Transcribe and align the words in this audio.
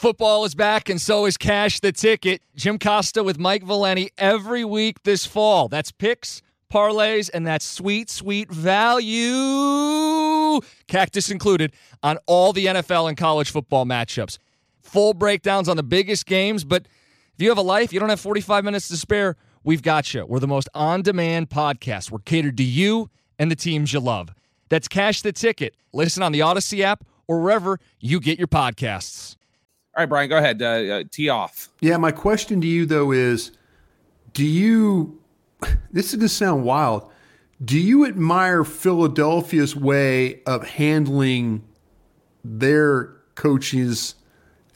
Football 0.00 0.46
is 0.46 0.54
back, 0.54 0.88
and 0.88 0.98
so 0.98 1.26
is 1.26 1.36
Cash 1.36 1.80
the 1.80 1.92
Ticket. 1.92 2.40
Jim 2.56 2.78
Costa 2.78 3.22
with 3.22 3.38
Mike 3.38 3.62
Valenti 3.62 4.08
every 4.16 4.64
week 4.64 5.02
this 5.02 5.26
fall. 5.26 5.68
That's 5.68 5.92
picks, 5.92 6.40
parlays, 6.72 7.28
and 7.34 7.46
that's 7.46 7.66
sweet, 7.66 8.08
sweet 8.08 8.50
value, 8.50 9.18
cactus 10.88 11.30
included, 11.30 11.74
on 12.02 12.16
all 12.24 12.54
the 12.54 12.64
NFL 12.64 13.10
and 13.10 13.18
college 13.18 13.50
football 13.50 13.84
matchups. 13.84 14.38
Full 14.80 15.12
breakdowns 15.12 15.68
on 15.68 15.76
the 15.76 15.82
biggest 15.82 16.24
games, 16.24 16.64
but 16.64 16.86
if 17.34 17.42
you 17.42 17.50
have 17.50 17.58
a 17.58 17.60
life, 17.60 17.92
you 17.92 18.00
don't 18.00 18.08
have 18.08 18.20
45 18.20 18.64
minutes 18.64 18.88
to 18.88 18.96
spare, 18.96 19.36
we've 19.64 19.82
got 19.82 20.14
you. 20.14 20.24
We're 20.24 20.40
the 20.40 20.48
most 20.48 20.70
on 20.72 21.02
demand 21.02 21.50
podcast. 21.50 22.10
We're 22.10 22.20
catered 22.20 22.56
to 22.56 22.64
you 22.64 23.10
and 23.38 23.50
the 23.50 23.54
teams 23.54 23.92
you 23.92 24.00
love. 24.00 24.30
That's 24.70 24.88
Cash 24.88 25.20
the 25.20 25.32
Ticket. 25.32 25.74
Listen 25.92 26.22
on 26.22 26.32
the 26.32 26.40
Audacy 26.40 26.80
app 26.80 27.04
or 27.28 27.42
wherever 27.42 27.78
you 27.98 28.18
get 28.18 28.38
your 28.38 28.48
podcasts. 28.48 29.36
All 29.96 30.02
right, 30.02 30.08
Brian, 30.08 30.28
go 30.28 30.38
ahead. 30.38 30.62
Uh, 30.62 30.66
uh, 30.66 31.04
tee 31.10 31.28
off. 31.28 31.68
Yeah, 31.80 31.96
my 31.96 32.12
question 32.12 32.60
to 32.60 32.66
you 32.66 32.86
though 32.86 33.12
is, 33.12 33.52
do 34.32 34.44
you? 34.44 35.18
This 35.92 36.10
is 36.10 36.14
going 36.14 36.20
to 36.20 36.28
sound 36.28 36.64
wild. 36.64 37.10
Do 37.62 37.76
you 37.78 38.06
admire 38.06 38.62
Philadelphia's 38.62 39.74
way 39.74 40.40
of 40.44 40.66
handling 40.66 41.64
their 42.44 43.16
coaches 43.34 44.14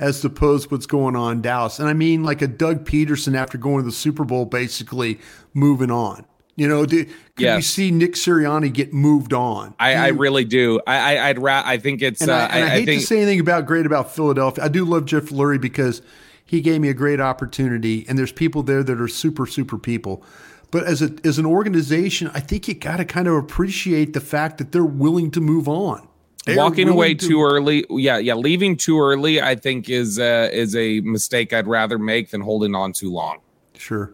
as 0.01 0.23
opposed 0.25 0.65
to 0.69 0.75
what's 0.75 0.87
going 0.87 1.15
on 1.15 1.37
in 1.37 1.43
Dallas? 1.43 1.79
And 1.79 1.89
I 1.89 1.93
mean, 1.93 2.25
like 2.25 2.43
a 2.43 2.49
Doug 2.49 2.85
Pederson 2.85 3.37
after 3.37 3.57
going 3.57 3.79
to 3.79 3.87
the 3.87 3.93
Super 3.93 4.25
Bowl, 4.25 4.45
basically 4.45 5.21
moving 5.55 5.91
on. 5.91 6.27
You 6.57 6.69
know, 6.69 6.87
do, 6.87 7.05
could 7.05 7.15
Yes. 7.39 7.57
you 7.57 7.63
see 7.63 7.91
Nick 7.91 8.13
Sirianni 8.15 8.73
get 8.73 8.93
moved 8.93 9.33
on? 9.33 9.75
I, 9.81 9.95
I 9.95 10.09
really 10.09 10.45
do. 10.45 10.81
I, 10.87 11.17
I 11.17 11.29
I'd 11.31 11.39
ra- 11.41 11.63
I 11.65 11.79
think 11.79 12.01
it's. 12.01 12.21
and, 12.21 12.31
uh, 12.31 12.35
I, 12.35 12.59
and 12.59 12.65
I, 12.65 12.69
hate 12.69 12.85
think 12.87 13.01
to 13.01 13.07
say 13.07 13.17
anything 13.17 13.41
about 13.41 13.67
great 13.67 13.87
about 13.87 14.15
Philadelphia. 14.15 14.63
I 14.65 14.69
do 14.69 14.85
love 14.85 15.05
Jeff 15.05 15.25
Lurie 15.31 15.61
because 15.61 16.01
he 16.45 16.61
gave 16.61 16.81
me 16.81 16.89
a 16.89 16.95
great 16.95 17.21
opportunity, 17.21 18.05
and 18.09 18.17
there's 18.19 18.31
people 18.33 18.63
there 18.63 18.85
that 18.85 19.01
are 19.01 19.09
super 19.09 19.47
super 19.47 19.79
people. 19.79 20.23
But 20.71 20.85
as 20.85 21.03
a 21.03 21.11
as 21.25 21.39
an 21.39 21.47
organization, 21.47 22.31
I 22.35 22.41
think 22.41 22.69
you 22.69 22.75
got 22.75 22.99
to 22.99 23.05
kind 23.05 23.27
of 23.27 23.35
appreciate 23.35 24.13
the 24.13 24.21
fact 24.21 24.59
that 24.59 24.71
they're 24.71 24.85
willing 24.85 25.31
to 25.33 25.41
move 25.41 25.69
on. 25.69 26.07
They're 26.47 26.57
walking 26.57 26.89
away 26.89 27.15
to- 27.15 27.27
too 27.29 27.43
early. 27.43 27.85
Yeah, 27.91 28.19
yeah, 28.19 28.35
leaving 28.35 28.77
too 28.77 29.01
early. 29.01 29.41
I 29.43 29.57
think 29.57 29.89
is 29.91 30.21
uh, 30.21 30.51
is 30.53 30.77
a 30.77 31.01
mistake 31.01 31.53
I'd 31.53 31.67
rather 31.67 31.99
make 31.99 32.31
than 32.31 32.43
holding 32.43 32.75
on 32.77 32.93
too 32.93 33.11
long. 33.11 33.39
Sure. 33.77 34.13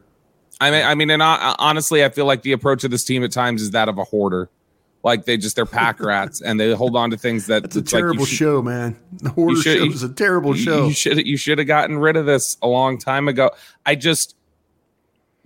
I 0.61 0.71
mean, 0.71 0.85
I 0.85 0.95
mean, 0.95 1.11
and 1.11 1.23
uh, 1.23 1.55
honestly, 1.59 2.05
I 2.05 2.11
feel 2.11 2.27
like 2.27 2.43
the 2.43 2.53
approach 2.53 2.85
of 2.85 2.91
this 2.91 3.03
team 3.05 3.25
at 3.25 3.33
times 3.33 3.63
is 3.63 3.71
that 3.71 3.89
of 3.89 3.99
a 3.99 4.05
hoarder. 4.05 4.49
Like 5.03 5.25
they 5.25 5.39
just 5.39 5.57
they're 5.57 5.65
pack 5.65 5.99
rats 6.01 6.43
and 6.43 6.61
they 6.61 6.75
hold 6.75 6.95
on 6.95 7.11
to 7.11 7.17
things 7.17 7.47
that 7.47 7.65
It's 7.65 7.75
a 7.77 7.79
it's 7.79 7.93
like 7.95 8.01
terrible 8.03 8.27
should- 8.27 8.37
show, 8.37 8.61
man. 8.63 8.99
The 9.13 9.31
Hoarder 9.31 9.63
should- 9.63 9.79
show 9.79 9.85
is 9.87 10.03
a 10.03 10.13
terrible 10.13 10.55
you- 10.55 10.63
show. 10.63 10.87
You 10.89 10.93
should 10.93 11.27
you 11.27 11.37
should 11.39 11.57
have 11.57 11.67
gotten 11.67 11.97
rid 11.99 12.17
of 12.17 12.27
this 12.27 12.59
a 12.61 12.69
long 12.69 12.99
time 12.99 13.27
ago. 13.27 13.51
I 13.87 13.95
just 13.95 14.37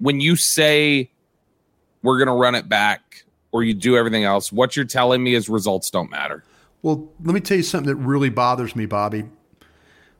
when 0.01 0.21
you 0.21 0.35
say 0.35 1.11
we're 2.03 2.19
going 2.19 2.27
to 2.27 2.35
run 2.35 2.57
it 2.57 2.69
back 2.69 3.25
or 3.53 3.63
you 3.63 3.73
do 3.75 3.97
everything 3.97 4.25
else, 4.25 4.51
what 4.51 4.75
you're 4.75 4.85
telling 4.85 5.23
me 5.23 5.35
is 5.35 5.49
results 5.49 5.89
don't 5.89 6.11
matter. 6.11 6.43
Well, 6.83 7.09
let 7.23 7.33
me 7.33 7.41
tell 7.41 7.57
you 7.57 7.63
something 7.63 7.89
that 7.97 8.05
really 8.05 8.29
bothers 8.31 8.75
me, 8.75 8.87
Bobby. 8.87 9.25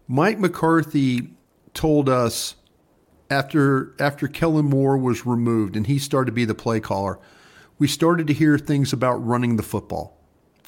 Mike 0.07 0.39
McCarthy 0.39 1.31
told 1.75 2.09
us 2.09 2.55
after 3.35 3.95
after 3.99 4.29
Kellen 4.29 4.67
Moore 4.67 4.97
was 4.97 5.27
removed 5.27 5.77
and 5.77 5.87
he 5.87 5.99
started 5.99 6.27
to 6.27 6.33
be 6.33 6.45
the 6.45 6.55
play 6.55 6.81
caller, 6.81 7.19
we 7.79 7.89
started 7.89 8.27
to 8.29 8.33
hear 8.33 8.57
things 8.59 8.93
about 8.93 9.17
running 9.17 9.57
the 9.57 9.63
football. 9.63 10.17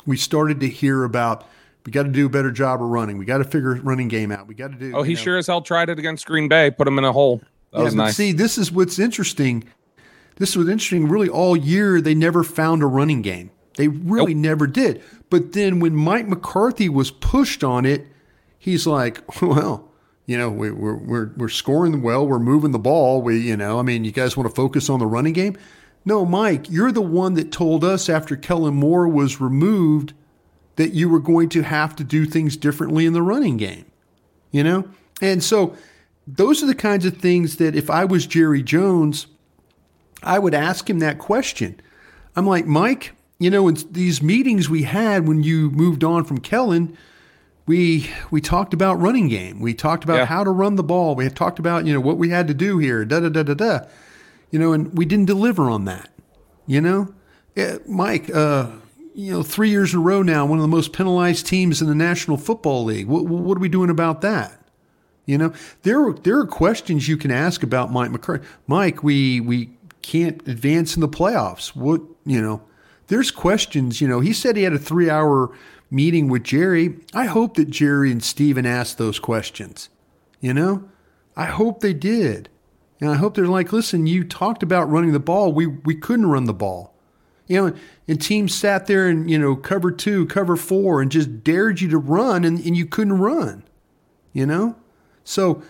We 0.04 0.16
started 0.16 0.60
to 0.60 0.68
hear 0.68 1.04
about 1.04 1.46
we 1.84 1.92
got 1.92 2.02
to 2.02 2.10
do 2.10 2.26
a 2.26 2.28
better 2.28 2.50
job 2.50 2.82
of 2.82 2.88
running. 2.88 3.16
We 3.16 3.24
got 3.24 3.38
to 3.38 3.44
figure 3.44 3.76
running 3.76 4.08
game 4.08 4.32
out. 4.32 4.48
We 4.48 4.56
got 4.56 4.72
to 4.72 4.76
do. 4.76 4.92
Oh, 4.94 5.02
he 5.02 5.14
know. 5.14 5.20
sure 5.20 5.38
as 5.38 5.46
hell 5.46 5.62
tried 5.62 5.88
it 5.88 5.98
against 5.98 6.26
Green 6.26 6.48
Bay, 6.48 6.70
put 6.70 6.88
him 6.88 6.98
in 6.98 7.04
a 7.04 7.12
hole. 7.12 7.40
That 7.72 7.82
was 7.82 7.94
but 7.94 8.04
nice. 8.04 8.16
See, 8.16 8.32
this 8.32 8.58
is 8.58 8.72
what's 8.72 8.98
interesting. 8.98 9.64
This 10.36 10.56
was 10.56 10.68
interesting. 10.68 11.08
Really, 11.08 11.28
all 11.28 11.56
year 11.56 12.00
they 12.00 12.14
never 12.14 12.42
found 12.42 12.82
a 12.82 12.86
running 12.86 13.22
game. 13.22 13.50
They 13.76 13.88
really 13.88 14.34
never 14.34 14.66
did. 14.66 15.02
But 15.30 15.52
then 15.52 15.80
when 15.80 15.94
Mike 15.94 16.26
McCarthy 16.26 16.88
was 16.88 17.10
pushed 17.10 17.62
on 17.62 17.86
it, 17.86 18.06
he's 18.58 18.86
like, 18.86 19.20
"Well, 19.42 19.85
you 20.26 20.36
know, 20.36 20.50
we, 20.50 20.70
we're 20.70 20.96
we're 20.96 21.30
we're 21.36 21.48
scoring 21.48 22.02
well. 22.02 22.26
We're 22.26 22.40
moving 22.40 22.72
the 22.72 22.78
ball. 22.78 23.22
We, 23.22 23.38
you 23.38 23.56
know, 23.56 23.78
I 23.78 23.82
mean, 23.82 24.04
you 24.04 24.12
guys 24.12 24.36
want 24.36 24.48
to 24.48 24.54
focus 24.54 24.90
on 24.90 24.98
the 24.98 25.06
running 25.06 25.32
game? 25.32 25.56
No, 26.04 26.24
Mike, 26.24 26.70
you're 26.70 26.92
the 26.92 27.00
one 27.02 27.34
that 27.34 27.50
told 27.50 27.84
us 27.84 28.08
after 28.08 28.36
Kellen 28.36 28.74
Moore 28.74 29.08
was 29.08 29.40
removed 29.40 30.12
that 30.76 30.92
you 30.92 31.08
were 31.08 31.20
going 31.20 31.48
to 31.50 31.62
have 31.62 31.96
to 31.96 32.04
do 32.04 32.26
things 32.26 32.56
differently 32.56 33.06
in 33.06 33.12
the 33.12 33.22
running 33.22 33.56
game. 33.56 33.86
You 34.50 34.64
know, 34.64 34.88
and 35.22 35.42
so 35.42 35.76
those 36.26 36.62
are 36.62 36.66
the 36.66 36.74
kinds 36.74 37.06
of 37.06 37.16
things 37.18 37.56
that 37.56 37.76
if 37.76 37.88
I 37.88 38.04
was 38.04 38.26
Jerry 38.26 38.62
Jones, 38.62 39.28
I 40.22 40.38
would 40.38 40.54
ask 40.54 40.90
him 40.90 40.98
that 40.98 41.18
question. 41.18 41.80
I'm 42.34 42.46
like, 42.46 42.66
Mike, 42.66 43.12
you 43.38 43.50
know, 43.50 43.68
in 43.68 43.76
these 43.90 44.22
meetings 44.22 44.68
we 44.68 44.82
had 44.82 45.28
when 45.28 45.42
you 45.42 45.70
moved 45.70 46.02
on 46.02 46.24
from 46.24 46.38
Kellen, 46.38 46.96
we 47.66 48.10
we 48.30 48.40
talked 48.40 48.72
about 48.72 49.00
running 49.00 49.28
game. 49.28 49.60
We 49.60 49.74
talked 49.74 50.04
about 50.04 50.16
Yeah. 50.16 50.26
how 50.26 50.44
to 50.44 50.50
run 50.50 50.76
the 50.76 50.82
ball. 50.84 51.14
We 51.14 51.24
had 51.24 51.34
talked 51.36 51.58
about, 51.58 51.84
you 51.86 51.92
know, 51.92 52.00
what 52.00 52.16
we 52.18 52.30
had 52.30 52.46
to 52.48 52.54
do 52.54 52.78
here, 52.78 53.04
da 53.04 53.20
da 53.20 53.28
da 53.28 53.42
da 53.42 53.54
da. 53.54 53.80
You 54.50 54.58
know, 54.58 54.72
and 54.72 54.96
we 54.96 55.04
didn't 55.04 55.26
deliver 55.26 55.68
on 55.68 55.84
that. 55.86 56.10
You 56.66 56.80
know? 56.80 57.14
Yeah, 57.56 57.78
Mike, 57.86 58.28
uh, 58.34 58.66
you 59.14 59.32
know, 59.32 59.42
three 59.42 59.70
years 59.70 59.92
in 59.94 60.00
a 60.00 60.02
row 60.02 60.22
now, 60.22 60.44
one 60.46 60.58
of 60.58 60.62
the 60.62 60.68
most 60.68 60.92
penalized 60.92 61.46
teams 61.46 61.80
in 61.80 61.88
the 61.88 61.94
National 61.94 62.36
Football 62.36 62.84
League. 62.84 63.06
What, 63.06 63.24
what 63.24 63.56
are 63.56 63.60
we 63.60 63.68
doing 63.68 63.88
about 63.90 64.20
that? 64.20 64.60
You 65.24 65.38
know, 65.38 65.52
there 65.82 66.00
are, 66.06 66.12
there 66.12 66.38
are 66.38 66.46
questions 66.46 67.08
you 67.08 67.16
can 67.16 67.30
ask 67.30 67.62
about 67.62 67.90
Mike 67.90 68.10
McCarthy. 68.12 68.46
Mike, 68.68 69.02
we 69.02 69.40
we 69.40 69.70
can't 70.02 70.46
advance 70.46 70.94
in 70.94 71.00
the 71.00 71.08
playoffs. 71.08 71.74
What 71.74 72.00
you 72.24 72.40
know? 72.40 72.62
There's 73.08 73.30
questions. 73.30 74.00
You 74.00 74.08
know, 74.08 74.20
he 74.20 74.32
said 74.32 74.56
he 74.56 74.62
had 74.64 74.72
a 74.72 74.78
three 74.78 75.10
hour 75.10 75.56
meeting 75.90 76.28
with 76.28 76.44
Jerry. 76.44 76.96
I 77.14 77.26
hope 77.26 77.54
that 77.54 77.70
Jerry 77.70 78.10
and 78.10 78.22
Stephen 78.22 78.66
asked 78.66 78.98
those 78.98 79.18
questions. 79.18 79.88
You 80.40 80.52
know, 80.52 80.88
I 81.36 81.46
hope 81.46 81.80
they 81.80 81.94
did, 81.94 82.48
and 83.00 83.10
I 83.10 83.14
hope 83.14 83.34
they're 83.34 83.46
like, 83.46 83.72
listen, 83.72 84.06
you 84.06 84.24
talked 84.24 84.62
about 84.62 84.90
running 84.90 85.12
the 85.12 85.20
ball. 85.20 85.52
We 85.52 85.66
we 85.66 85.94
couldn't 85.94 86.26
run 86.26 86.44
the 86.44 86.54
ball. 86.54 86.94
You 87.46 87.70
know, 87.70 87.76
and 88.08 88.20
teams 88.20 88.54
sat 88.54 88.86
there 88.86 89.08
and 89.08 89.30
you 89.30 89.38
know 89.38 89.54
cover 89.54 89.90
two, 89.90 90.26
cover 90.26 90.56
four, 90.56 91.00
and 91.00 91.10
just 91.10 91.44
dared 91.44 91.80
you 91.80 91.88
to 91.90 91.98
run, 91.98 92.44
and, 92.44 92.58
and 92.64 92.76
you 92.76 92.86
couldn't 92.86 93.18
run. 93.18 93.62
You 94.32 94.46
know. 94.46 94.76
So 95.24 95.62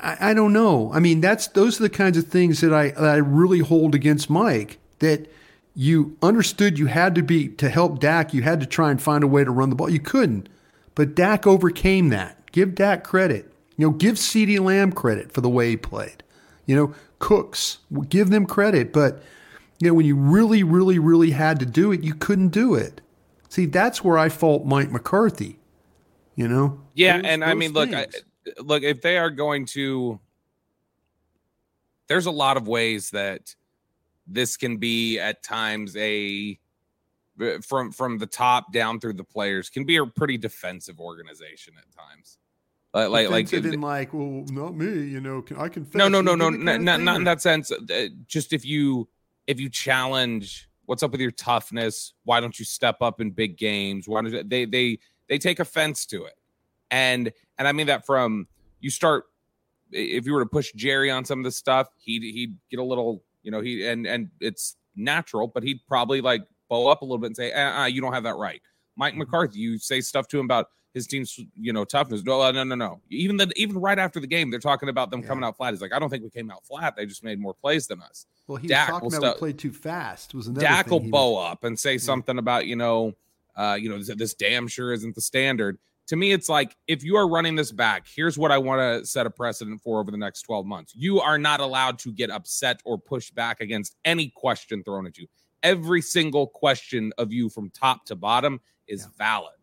I, 0.00 0.30
I 0.30 0.34
don't 0.34 0.52
know. 0.52 0.90
I 0.92 1.00
mean, 1.00 1.20
that's 1.20 1.46
those 1.48 1.78
are 1.78 1.82
the 1.84 1.90
kinds 1.90 2.16
of 2.16 2.26
things 2.28 2.60
that 2.60 2.72
I 2.72 2.90
that 2.90 3.04
I 3.04 3.16
really 3.16 3.60
hold 3.60 3.94
against 3.94 4.30
Mike. 4.30 4.78
That 5.00 5.30
you 5.74 6.16
understood 6.22 6.78
you 6.78 6.86
had 6.86 7.14
to 7.16 7.22
be 7.22 7.48
to 7.48 7.68
help 7.68 7.98
Dak. 7.98 8.32
You 8.32 8.42
had 8.42 8.60
to 8.60 8.66
try 8.66 8.90
and 8.90 9.00
find 9.02 9.24
a 9.24 9.26
way 9.28 9.44
to 9.44 9.50
run 9.50 9.70
the 9.70 9.76
ball. 9.76 9.90
You 9.90 10.00
couldn't, 10.00 10.48
but 10.94 11.14
Dak 11.14 11.46
overcame 11.46 12.10
that. 12.10 12.50
Give 12.52 12.74
Dak 12.74 13.02
credit. 13.04 13.52
You 13.76 13.88
know, 13.88 13.92
give 13.92 14.14
CeeDee 14.14 14.60
Lamb 14.60 14.92
credit 14.92 15.32
for 15.32 15.40
the 15.40 15.48
way 15.48 15.70
he 15.70 15.76
played. 15.76 16.22
You 16.66 16.76
know, 16.76 16.94
Cooks, 17.18 17.78
give 18.08 18.30
them 18.30 18.46
credit. 18.46 18.92
But 18.92 19.22
you 19.80 19.88
know, 19.88 19.94
when 19.94 20.06
you 20.06 20.16
really, 20.16 20.62
really, 20.62 20.98
really 20.98 21.32
had 21.32 21.58
to 21.60 21.66
do 21.66 21.90
it, 21.90 22.04
you 22.04 22.14
couldn't 22.14 22.48
do 22.48 22.74
it. 22.74 23.00
See, 23.48 23.66
that's 23.66 24.04
where 24.04 24.16
I 24.16 24.28
fault 24.28 24.64
Mike 24.64 24.90
McCarthy. 24.90 25.58
You 26.36 26.48
know. 26.48 26.80
Yeah, 26.94 27.16
Those- 27.16 27.26
and 27.26 27.44
I 27.44 27.48
those 27.48 27.56
mean, 27.58 27.72
look, 27.72 27.92
I, 27.92 28.06
look 28.58 28.82
if 28.82 29.02
they 29.02 29.18
are 29.18 29.30
going 29.30 29.66
to 29.66 30.20
there's 32.06 32.26
a 32.26 32.30
lot 32.30 32.56
of 32.56 32.68
ways 32.68 33.10
that 33.10 33.54
this 34.26 34.56
can 34.56 34.76
be 34.78 35.18
at 35.18 35.42
times 35.42 35.96
a 35.96 36.58
from 37.62 37.90
from 37.90 38.18
the 38.18 38.26
top 38.26 38.72
down 38.72 39.00
through 39.00 39.14
the 39.14 39.24
players 39.24 39.68
can 39.68 39.84
be 39.84 39.96
a 39.96 40.06
pretty 40.06 40.38
defensive 40.38 41.00
organization 41.00 41.74
at 41.78 41.84
times. 41.92 42.38
Like 42.92 43.10
like 43.10 43.30
like, 43.30 43.52
in 43.52 43.80
like 43.80 44.14
well 44.14 44.44
not 44.50 44.76
me 44.76 44.86
you 44.86 45.20
know 45.20 45.42
can, 45.42 45.56
i 45.56 45.68
can 45.68 45.84
no 45.94 46.06
no 46.06 46.20
no 46.20 46.36
no 46.36 46.48
not, 46.48 46.80
not, 46.80 47.00
not 47.00 47.16
in 47.16 47.24
that 47.24 47.42
sense 47.42 47.72
uh, 47.72 48.06
just 48.28 48.52
if 48.52 48.64
you 48.64 49.08
if 49.48 49.58
you 49.58 49.68
challenge 49.68 50.68
what's 50.86 51.02
up 51.02 51.10
with 51.12 51.20
your 51.20 51.30
toughness? 51.30 52.12
Why 52.24 52.40
don't 52.40 52.58
you 52.58 52.64
step 52.64 52.98
up 53.00 53.20
in 53.20 53.30
big 53.30 53.56
games? 53.56 54.06
Why 54.06 54.22
don't 54.22 54.48
they 54.48 54.64
they 54.64 54.98
they 55.28 55.38
take 55.38 55.58
offense 55.58 56.06
to 56.06 56.24
it. 56.24 56.34
And 56.90 57.32
and 57.58 57.66
i 57.68 57.72
mean 57.72 57.86
that 57.86 58.06
from 58.06 58.46
you 58.80 58.90
start 58.90 59.24
if 59.90 60.26
you 60.26 60.32
were 60.32 60.40
to 60.40 60.48
push 60.48 60.72
jerry 60.72 61.10
on 61.10 61.24
some 61.24 61.38
of 61.38 61.44
this 61.44 61.56
stuff 61.56 61.88
he'd 61.98 62.22
he'd 62.22 62.56
get 62.70 62.80
a 62.80 62.84
little 62.84 63.22
you 63.44 63.50
know 63.50 63.60
he 63.60 63.86
and 63.86 64.06
and 64.06 64.28
it's 64.40 64.76
natural 64.96 65.46
but 65.46 65.62
he'd 65.62 65.80
probably 65.86 66.20
like 66.20 66.42
bow 66.68 66.88
up 66.88 67.02
a 67.02 67.04
little 67.04 67.18
bit 67.18 67.28
and 67.28 67.36
say 67.36 67.52
uh-uh, 67.52 67.86
you 67.86 68.00
don't 68.00 68.12
have 68.12 68.24
that 68.24 68.36
right 68.36 68.60
mike 68.96 69.12
mm-hmm. 69.12 69.20
mccarthy 69.20 69.58
you 69.58 69.78
say 69.78 70.00
stuff 70.00 70.26
to 70.26 70.38
him 70.38 70.44
about 70.44 70.66
his 70.94 71.08
team's 71.08 71.38
you 71.54 71.72
know 71.72 71.84
toughness. 71.84 72.22
No, 72.22 72.50
no, 72.52 72.62
no, 72.62 72.76
no. 72.76 73.00
Even 73.10 73.36
the 73.36 73.52
even 73.56 73.78
right 73.78 73.98
after 73.98 74.20
the 74.20 74.28
game, 74.28 74.50
they're 74.50 74.60
talking 74.60 74.88
about 74.88 75.10
them 75.10 75.20
yeah. 75.20 75.26
coming 75.26 75.44
out 75.44 75.56
flat. 75.56 75.74
He's 75.74 75.82
like, 75.82 75.92
I 75.92 75.98
don't 75.98 76.08
think 76.08 76.22
we 76.22 76.30
came 76.30 76.50
out 76.50 76.64
flat. 76.64 76.94
They 76.96 77.04
just 77.04 77.24
made 77.24 77.40
more 77.40 77.52
plays 77.52 77.88
than 77.88 78.00
us. 78.00 78.26
Well, 78.46 78.56
he 78.56 78.68
Dak 78.68 78.88
was 78.88 79.00
talking 79.00 79.18
about 79.18 79.36
stu- 79.36 79.44
we 79.44 79.50
played 79.50 79.58
too 79.58 79.72
fast. 79.72 80.34
Was 80.34 80.46
Dak 80.48 80.86
will 80.86 81.00
bow 81.00 81.32
was- 81.32 81.52
up 81.52 81.64
and 81.64 81.78
say 81.78 81.92
yeah. 81.92 81.98
something 81.98 82.38
about 82.38 82.66
you 82.66 82.76
know, 82.76 83.12
uh, 83.56 83.76
you 83.78 83.88
know, 83.88 83.98
this, 83.98 84.14
this 84.16 84.34
damn 84.34 84.68
sure 84.68 84.92
isn't 84.92 85.16
the 85.16 85.20
standard. 85.20 85.78
To 86.08 86.16
me, 86.16 86.32
it's 86.32 86.48
like 86.48 86.76
if 86.86 87.02
you 87.02 87.16
are 87.16 87.26
running 87.26 87.54
this 87.54 87.72
back, 87.72 88.06
here's 88.14 88.36
what 88.36 88.52
I 88.52 88.58
want 88.58 88.80
to 88.80 89.06
set 89.06 89.26
a 89.26 89.30
precedent 89.30 89.80
for 89.82 90.00
over 90.00 90.10
the 90.10 90.18
next 90.18 90.42
12 90.42 90.66
months. 90.66 90.92
You 90.94 91.20
are 91.20 91.38
not 91.38 91.60
allowed 91.60 91.98
to 92.00 92.12
get 92.12 92.30
upset 92.30 92.80
or 92.84 92.98
push 92.98 93.30
back 93.30 93.60
against 93.60 93.96
any 94.04 94.28
question 94.28 94.82
thrown 94.84 95.06
at 95.06 95.16
you. 95.16 95.26
Every 95.62 96.02
single 96.02 96.46
question 96.46 97.12
of 97.16 97.32
you 97.32 97.48
from 97.48 97.70
top 97.70 98.04
to 98.06 98.16
bottom 98.16 98.60
is 98.86 99.02
yeah. 99.02 99.08
valid. 99.16 99.54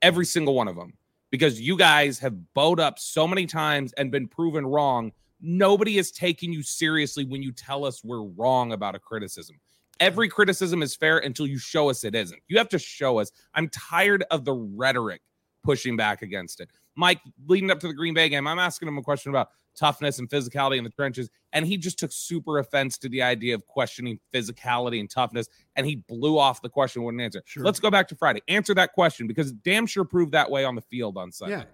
Every 0.00 0.24
single 0.24 0.54
one 0.54 0.68
of 0.68 0.76
them 0.76 0.92
because 1.30 1.60
you 1.60 1.76
guys 1.76 2.18
have 2.18 2.54
bowed 2.54 2.80
up 2.80 2.98
so 2.98 3.26
many 3.26 3.46
times 3.46 3.92
and 3.94 4.10
been 4.10 4.28
proven 4.28 4.66
wrong. 4.66 5.12
Nobody 5.40 5.98
is 5.98 6.10
taking 6.10 6.52
you 6.52 6.62
seriously 6.62 7.24
when 7.24 7.42
you 7.42 7.52
tell 7.52 7.84
us 7.84 8.04
we're 8.04 8.24
wrong 8.24 8.72
about 8.72 8.94
a 8.94 8.98
criticism. 8.98 9.56
Every 10.00 10.28
criticism 10.28 10.82
is 10.82 10.94
fair 10.94 11.18
until 11.18 11.46
you 11.46 11.58
show 11.58 11.90
us 11.90 12.04
it 12.04 12.14
isn't. 12.14 12.40
You 12.48 12.58
have 12.58 12.68
to 12.70 12.78
show 12.78 13.18
us. 13.18 13.30
I'm 13.54 13.68
tired 13.68 14.24
of 14.30 14.44
the 14.44 14.52
rhetoric 14.54 15.20
pushing 15.62 15.96
back 15.96 16.22
against 16.22 16.60
it. 16.60 16.68
Mike, 16.96 17.20
leading 17.46 17.70
up 17.70 17.80
to 17.80 17.88
the 17.88 17.94
Green 17.94 18.14
Bay 18.14 18.28
game, 18.28 18.46
I'm 18.46 18.58
asking 18.58 18.88
him 18.88 18.98
a 18.98 19.02
question 19.02 19.30
about 19.30 19.48
toughness 19.76 20.18
and 20.18 20.28
physicality 20.28 20.78
in 20.78 20.84
the 20.84 20.90
trenches. 20.90 21.30
And 21.52 21.66
he 21.66 21.76
just 21.76 21.98
took 21.98 22.12
super 22.12 22.58
offense 22.58 22.98
to 22.98 23.08
the 23.08 23.22
idea 23.22 23.54
of 23.54 23.66
questioning 23.66 24.18
physicality 24.32 25.00
and 25.00 25.08
toughness. 25.08 25.48
And 25.76 25.86
he 25.86 25.96
blew 25.96 26.38
off 26.38 26.62
the 26.62 26.68
question, 26.68 27.02
wouldn't 27.02 27.22
answer. 27.22 27.42
Sure. 27.44 27.64
Let's 27.64 27.80
go 27.80 27.90
back 27.90 28.08
to 28.08 28.16
Friday. 28.16 28.42
Answer 28.48 28.74
that 28.74 28.92
question 28.92 29.26
because 29.26 29.52
damn 29.52 29.86
sure 29.86 30.04
proved 30.04 30.32
that 30.32 30.50
way 30.50 30.64
on 30.64 30.74
the 30.74 30.82
field 30.82 31.16
on 31.16 31.32
Sunday. 31.32 31.58
Yeah. 31.58 31.64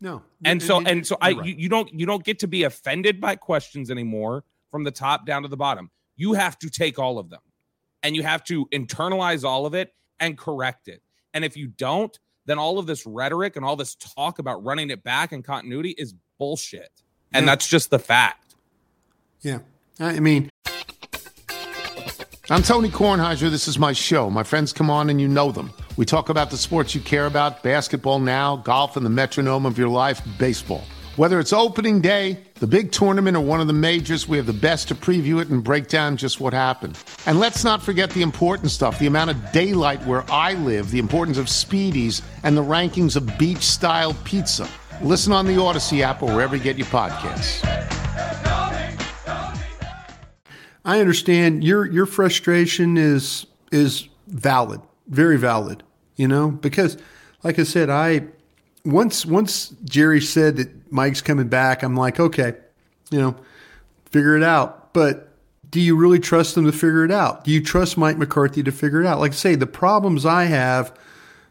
No. 0.00 0.22
And 0.44 0.62
so 0.62 0.82
and 0.82 1.06
so 1.06 1.16
I 1.22 1.32
right. 1.32 1.46
you, 1.46 1.54
you 1.54 1.68
don't 1.70 1.92
you 1.92 2.04
don't 2.04 2.22
get 2.22 2.38
to 2.40 2.46
be 2.46 2.64
offended 2.64 3.18
by 3.20 3.34
questions 3.34 3.90
anymore 3.90 4.44
from 4.70 4.84
the 4.84 4.90
top 4.90 5.24
down 5.24 5.42
to 5.42 5.48
the 5.48 5.56
bottom. 5.56 5.90
You 6.16 6.34
have 6.34 6.58
to 6.58 6.68
take 6.68 6.98
all 6.98 7.18
of 7.18 7.30
them 7.30 7.40
and 8.02 8.14
you 8.14 8.22
have 8.22 8.44
to 8.44 8.66
internalize 8.66 9.42
all 9.42 9.64
of 9.64 9.74
it 9.74 9.94
and 10.20 10.36
correct 10.36 10.88
it. 10.88 11.02
And 11.32 11.44
if 11.44 11.56
you 11.56 11.66
don't, 11.66 12.18
then 12.46 12.58
all 12.58 12.78
of 12.78 12.86
this 12.86 13.04
rhetoric 13.06 13.56
and 13.56 13.64
all 13.64 13.76
this 13.76 13.94
talk 13.94 14.38
about 14.38 14.64
running 14.64 14.90
it 14.90 15.02
back 15.02 15.32
and 15.32 15.44
continuity 15.44 15.90
is 15.98 16.14
bullshit. 16.38 16.90
And 17.32 17.44
yeah. 17.44 17.52
that's 17.52 17.66
just 17.66 17.90
the 17.90 17.98
fact. 17.98 18.54
Yeah. 19.40 19.58
I 20.00 20.20
mean, 20.20 20.48
I'm 22.48 22.62
Tony 22.62 22.88
Kornheiser. 22.88 23.50
This 23.50 23.66
is 23.66 23.78
my 23.78 23.92
show. 23.92 24.30
My 24.30 24.44
friends 24.44 24.72
come 24.72 24.88
on 24.88 25.10
and 25.10 25.20
you 25.20 25.26
know 25.26 25.50
them. 25.50 25.72
We 25.96 26.04
talk 26.04 26.28
about 26.28 26.50
the 26.50 26.56
sports 26.56 26.94
you 26.94 27.00
care 27.00 27.26
about 27.26 27.62
basketball 27.62 28.20
now, 28.20 28.56
golf, 28.56 28.96
and 28.96 29.04
the 29.04 29.10
metronome 29.10 29.66
of 29.66 29.76
your 29.76 29.88
life, 29.88 30.22
baseball. 30.38 30.84
Whether 31.16 31.40
it's 31.40 31.54
opening 31.54 32.02
day, 32.02 32.36
the 32.56 32.66
big 32.66 32.92
tournament, 32.92 33.38
or 33.38 33.40
one 33.40 33.62
of 33.62 33.68
the 33.68 33.72
majors, 33.72 34.28
we 34.28 34.36
have 34.36 34.44
the 34.44 34.52
best 34.52 34.88
to 34.88 34.94
preview 34.94 35.40
it 35.40 35.48
and 35.48 35.64
break 35.64 35.88
down 35.88 36.18
just 36.18 36.40
what 36.40 36.52
happened. 36.52 36.98
And 37.24 37.40
let's 37.40 37.64
not 37.64 37.82
forget 37.82 38.10
the 38.10 38.20
important 38.20 38.70
stuff 38.70 38.98
the 38.98 39.06
amount 39.06 39.30
of 39.30 39.50
daylight 39.50 40.04
where 40.04 40.30
I 40.30 40.52
live, 40.52 40.90
the 40.90 40.98
importance 40.98 41.38
of 41.38 41.46
speedies, 41.46 42.20
and 42.42 42.54
the 42.54 42.62
rankings 42.62 43.16
of 43.16 43.38
beach 43.38 43.62
style 43.62 44.14
pizza. 44.24 44.68
Listen 45.00 45.32
on 45.32 45.46
the 45.46 45.54
Audacy 45.54 46.02
app 46.02 46.22
or 46.22 46.26
wherever 46.34 46.54
you 46.54 46.62
get 46.62 46.76
your 46.76 46.86
podcasts. 46.88 47.64
I 50.84 51.00
understand 51.00 51.64
your 51.64 51.86
your 51.86 52.04
frustration 52.04 52.98
is 52.98 53.46
is 53.72 54.06
valid, 54.26 54.82
very 55.08 55.38
valid. 55.38 55.82
You 56.16 56.28
know, 56.28 56.50
because 56.50 56.98
like 57.42 57.58
I 57.58 57.62
said, 57.62 57.88
I 57.88 58.26
once 58.86 59.26
once 59.26 59.70
Jerry 59.84 60.20
said 60.20 60.56
that 60.56 60.92
Mike's 60.92 61.20
coming 61.20 61.48
back, 61.48 61.82
I'm 61.82 61.96
like, 61.96 62.18
okay, 62.20 62.54
you 63.10 63.18
know, 63.18 63.36
figure 64.10 64.36
it 64.36 64.42
out. 64.42 64.92
But 64.94 65.32
do 65.70 65.80
you 65.80 65.96
really 65.96 66.18
trust 66.20 66.54
them 66.54 66.64
to 66.64 66.72
figure 66.72 67.04
it 67.04 67.10
out? 67.10 67.44
Do 67.44 67.50
you 67.50 67.62
trust 67.62 67.98
Mike 67.98 68.16
McCarthy 68.16 68.62
to 68.62 68.72
figure 68.72 69.00
it 69.02 69.06
out? 69.06 69.18
Like 69.18 69.32
I 69.32 69.34
say, 69.34 69.54
the 69.56 69.66
problems 69.66 70.24
I 70.24 70.44
have 70.44 70.96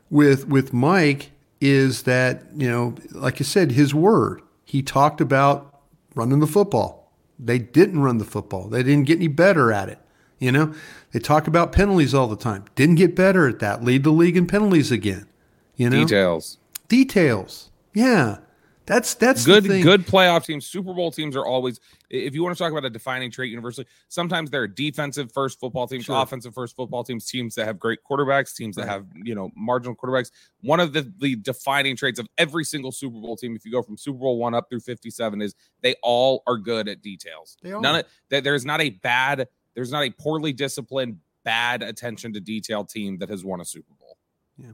with 0.10 0.48
with 0.48 0.74
Mike 0.74 1.32
is 1.62 2.04
that, 2.04 2.44
you 2.56 2.70
know, 2.70 2.96
like 3.12 3.42
I 3.42 3.44
said, 3.44 3.72
his 3.72 3.94
word. 3.94 4.42
He 4.64 4.82
talked 4.82 5.22
about 5.22 5.82
running 6.16 6.40
the 6.40 6.48
football. 6.48 7.12
They 7.38 7.60
didn't 7.60 8.02
run 8.02 8.18
the 8.18 8.26
football. 8.26 8.68
They 8.68 8.84
didn't 8.84 9.06
get 9.06 9.18
any 9.18 9.28
better 9.28 9.72
at 9.72 9.90
it. 9.90 10.00
You 10.40 10.52
know, 10.52 10.74
they 11.12 11.20
talk 11.20 11.48
about 11.48 11.72
penalties 11.72 12.14
all 12.14 12.28
the 12.28 12.36
time. 12.36 12.66
Didn't 12.76 12.96
get 12.96 13.16
better 13.16 13.48
at 13.48 13.60
that. 13.60 13.84
Lead 13.84 14.04
the 14.04 14.12
league 14.12 14.36
in 14.36 14.48
penalties 14.48 14.92
again. 14.92 15.28
You 15.76 15.90
know, 15.90 16.06
details. 16.06 16.58
Details. 16.88 17.72
Yeah. 17.94 18.38
That's 18.86 19.16
that's 19.16 19.46
good. 19.46 19.64
Good 19.64 20.06
playoff 20.06 20.46
teams, 20.46 20.68
Super 20.68 20.94
Bowl 20.94 21.12
teams 21.12 21.36
are 21.36 21.46
always. 21.46 21.80
If 22.12 22.36
you 22.36 22.44
want 22.44 22.56
to 22.56 22.64
talk 22.64 22.72
about 22.72 22.86
a 22.86 22.90
defining 22.90 23.32
trait 23.32 23.50
universally, 23.50 23.88
sometimes 24.10 24.52
there 24.52 24.62
are 24.62 24.68
defensive 24.68 25.32
first 25.32 25.60
football 25.60 25.88
teams, 25.88 26.06
sure. 26.06 26.22
offensive 26.22 26.54
first 26.54 26.76
football 26.76 27.04
teams, 27.04 27.26
teams 27.26 27.56
that 27.56 27.66
have 27.66 27.80
great 27.80 28.00
quarterbacks, 28.10 28.56
teams 28.56 28.78
right. 28.78 28.86
that 28.86 28.92
have 28.92 29.06
you 29.16 29.34
know 29.34 29.50
marginal 29.56 29.96
quarterbacks. 29.96 30.30
One 30.62 30.80
of 30.80 30.94
the 30.94 31.12
the 31.18 31.36
defining 31.38 31.96
traits 31.96 32.20
of 32.20 32.28
every 32.38 32.64
single 32.64 32.92
Super 32.92 33.20
Bowl 33.20 33.36
team, 33.36 33.56
if 33.56 33.66
you 33.66 33.72
go 33.72 33.82
from 33.82 33.98
Super 33.98 34.20
Bowl 34.20 34.38
one 34.38 34.54
up 34.54 34.70
through 34.70 34.82
fifty 34.82 35.10
seven, 35.10 35.42
is 35.42 35.56
they 35.82 35.96
all 36.04 36.44
are 36.46 36.58
good 36.58 36.88
at 36.88 37.02
details. 37.02 37.58
They. 37.64 37.72
None 37.72 37.96
of 37.96 38.06
that. 38.30 38.44
There's 38.44 38.66
not 38.66 38.82
a 38.82 38.92
bad. 38.92 39.48
There's 39.74 39.92
not 39.92 40.04
a 40.04 40.12
poorly 40.12 40.54
disciplined, 40.54 41.18
bad 41.44 41.82
attention 41.82 42.34
to 42.34 42.40
detail 42.40 42.86
team 42.86 43.18
that 43.18 43.30
has 43.30 43.44
won 43.44 43.62
a 43.62 43.66
Super 43.66 43.94
Bowl. 44.00 44.18
Yeah 44.58 44.72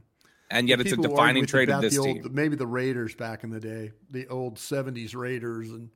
and 0.51 0.69
yet 0.69 0.81
it's 0.81 0.91
a 0.91 0.97
defining 0.97 1.45
trait 1.45 1.69
of 1.69 1.81
this 1.81 1.97
old, 1.97 2.07
team. 2.07 2.29
Maybe 2.31 2.55
the 2.55 2.67
Raiders 2.67 3.15
back 3.15 3.43
in 3.43 3.49
the 3.49 3.59
day, 3.59 3.91
the 4.09 4.27
old 4.27 4.55
'70s 4.55 5.15
Raiders, 5.15 5.69
and 5.69 5.89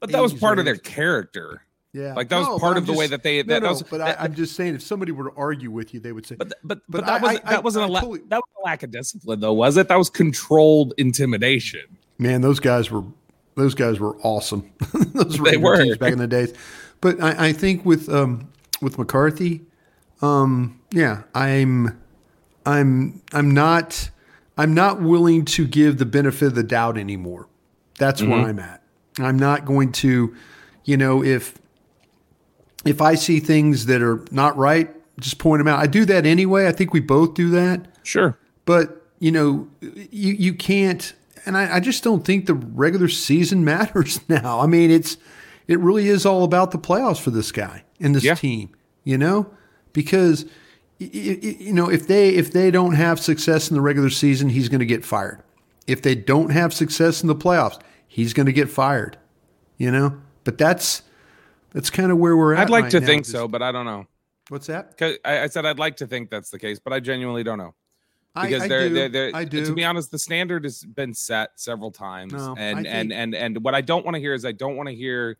but 0.00 0.10
that 0.12 0.20
was 0.22 0.34
part 0.34 0.58
Raiders. 0.58 0.78
of 0.78 0.82
their 0.82 0.92
character. 0.92 1.62
Yeah, 1.92 2.14
like 2.14 2.30
that 2.30 2.38
was 2.38 2.60
part 2.60 2.78
of 2.78 2.86
the 2.86 2.94
way 2.94 3.06
that 3.06 3.22
they. 3.22 3.42
That, 3.42 3.60
no, 3.62 3.66
no, 3.66 3.72
was, 3.72 3.82
but 3.82 3.98
that, 3.98 4.20
I, 4.20 4.24
am 4.24 4.34
just 4.34 4.56
saying, 4.56 4.74
if 4.74 4.82
somebody 4.82 5.12
were 5.12 5.30
to 5.30 5.36
argue 5.36 5.70
with 5.70 5.92
you, 5.92 6.00
they 6.00 6.12
would 6.12 6.26
say. 6.26 6.36
But 6.36 6.48
but 6.64 6.80
but, 6.88 7.04
but 7.04 7.06
that 7.06 7.20
was 7.20 7.40
I, 7.44 7.50
that 7.50 7.64
wasn't 7.64 7.84
a 7.84 7.92
la- 7.92 8.00
totally, 8.00 8.20
that 8.28 8.38
was 8.38 8.48
a 8.62 8.64
lack 8.64 8.82
of 8.82 8.90
discipline, 8.90 9.40
though, 9.40 9.52
was 9.52 9.76
it? 9.76 9.88
That 9.88 9.98
was 9.98 10.08
controlled 10.08 10.94
intimidation. 10.96 11.82
Man, 12.18 12.40
those 12.40 12.60
guys 12.60 12.90
were 12.90 13.04
those 13.56 13.74
guys 13.74 14.00
were 14.00 14.16
awesome. 14.22 14.72
those 15.12 15.38
they 15.38 15.58
were 15.58 15.96
back 15.96 16.12
in 16.12 16.18
the 16.18 16.26
days. 16.26 16.54
But 17.02 17.20
I, 17.22 17.48
I 17.48 17.52
think 17.52 17.84
with 17.84 18.08
um, 18.08 18.50
with 18.80 18.96
McCarthy, 18.96 19.60
um, 20.22 20.80
yeah, 20.92 21.24
I'm 21.34 22.01
I'm 22.64 23.22
I'm 23.32 23.52
not 23.52 24.10
I'm 24.56 24.74
not 24.74 25.00
willing 25.00 25.44
to 25.46 25.66
give 25.66 25.98
the 25.98 26.06
benefit 26.06 26.46
of 26.46 26.54
the 26.54 26.62
doubt 26.62 26.98
anymore. 26.98 27.48
That's 27.98 28.20
mm-hmm. 28.20 28.30
where 28.30 28.40
I'm 28.48 28.58
at. 28.58 28.82
I'm 29.18 29.38
not 29.38 29.64
going 29.64 29.92
to, 29.92 30.34
you 30.84 30.96
know, 30.96 31.22
if 31.22 31.58
if 32.84 33.00
I 33.00 33.14
see 33.14 33.40
things 33.40 33.86
that 33.86 34.02
are 34.02 34.24
not 34.30 34.56
right, 34.56 34.90
just 35.20 35.38
point 35.38 35.60
them 35.60 35.68
out. 35.68 35.78
I 35.78 35.86
do 35.86 36.04
that 36.06 36.26
anyway. 36.26 36.66
I 36.66 36.72
think 36.72 36.92
we 36.92 37.00
both 37.00 37.34
do 37.34 37.50
that. 37.50 37.86
Sure. 38.02 38.36
But, 38.64 39.06
you 39.18 39.30
know, 39.30 39.68
you 39.80 40.32
you 40.32 40.54
can't 40.54 41.14
and 41.44 41.56
I, 41.56 41.76
I 41.76 41.80
just 41.80 42.04
don't 42.04 42.24
think 42.24 42.46
the 42.46 42.54
regular 42.54 43.08
season 43.08 43.64
matters 43.66 44.20
now. 44.28 44.60
I 44.60 44.66
mean, 44.66 44.90
it's 44.90 45.16
it 45.66 45.78
really 45.78 46.08
is 46.08 46.26
all 46.26 46.44
about 46.44 46.70
the 46.70 46.78
playoffs 46.78 47.20
for 47.20 47.30
this 47.30 47.52
guy 47.52 47.84
and 48.00 48.14
this 48.14 48.24
yeah. 48.24 48.34
team, 48.34 48.70
you 49.04 49.16
know? 49.18 49.52
Because– 49.92 50.44
you 51.12 51.72
know, 51.72 51.90
if 51.90 52.06
they 52.06 52.30
if 52.30 52.52
they 52.52 52.70
don't 52.70 52.94
have 52.94 53.20
success 53.20 53.70
in 53.70 53.74
the 53.76 53.80
regular 53.80 54.10
season, 54.10 54.48
he's 54.48 54.68
going 54.68 54.80
to 54.80 54.86
get 54.86 55.04
fired. 55.04 55.42
If 55.86 56.02
they 56.02 56.14
don't 56.14 56.50
have 56.50 56.72
success 56.72 57.22
in 57.22 57.28
the 57.28 57.34
playoffs, 57.34 57.80
he's 58.06 58.32
going 58.32 58.46
to 58.46 58.52
get 58.52 58.68
fired. 58.70 59.18
You 59.78 59.90
know, 59.90 60.20
but 60.44 60.58
that's 60.58 61.02
that's 61.72 61.90
kind 61.90 62.12
of 62.12 62.18
where 62.18 62.36
we're 62.36 62.54
at. 62.54 62.62
I'd 62.62 62.70
like 62.70 62.84
right 62.84 62.90
to 62.92 63.00
now. 63.00 63.06
think 63.06 63.24
so, 63.26 63.48
but 63.48 63.62
I 63.62 63.72
don't 63.72 63.86
know. 63.86 64.06
What's 64.48 64.66
that? 64.66 64.94
I, 65.24 65.40
I 65.40 65.46
said 65.46 65.64
I'd 65.66 65.78
like 65.78 65.96
to 65.98 66.06
think 66.06 66.30
that's 66.30 66.50
the 66.50 66.58
case, 66.58 66.78
but 66.78 66.92
I 66.92 67.00
genuinely 67.00 67.42
don't 67.42 67.58
know. 67.58 67.74
I- 68.34 68.46
because 68.46 68.62
I 68.62 68.68
they're, 68.68 68.88
do. 68.88 68.94
they're, 68.94 69.08
they're 69.08 69.30
I 69.36 69.44
do. 69.44 69.64
to 69.66 69.74
be 69.74 69.84
honest 69.84 70.10
the 70.10 70.18
standard 70.18 70.64
has 70.64 70.82
been 70.84 71.12
set 71.12 71.50
several 71.56 71.90
times 71.90 72.32
No, 72.32 72.54
and 72.58 72.86
I 72.86 72.90
and 72.90 73.12
and 73.12 73.34
and 73.34 73.62
what 73.62 73.74
i 73.74 73.82
don't 73.82 74.06
want 74.06 74.14
to 74.14 74.20
hear 74.20 74.32
is 74.32 74.46
i 74.46 74.52
don't 74.52 74.74
want 74.74 74.88
to 74.88 74.94
hear 74.94 75.36